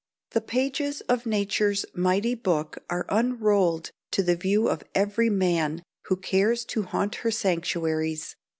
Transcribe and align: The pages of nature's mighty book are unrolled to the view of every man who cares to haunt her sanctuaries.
The 0.31 0.41
pages 0.41 1.01
of 1.01 1.27
nature's 1.27 1.85
mighty 1.93 2.33
book 2.33 2.79
are 2.89 3.05
unrolled 3.07 3.91
to 4.09 4.23
the 4.23 4.35
view 4.35 4.67
of 4.67 4.83
every 4.95 5.29
man 5.29 5.83
who 6.05 6.15
cares 6.17 6.65
to 6.73 6.81
haunt 6.81 7.17
her 7.21 7.29
sanctuaries. 7.29 8.35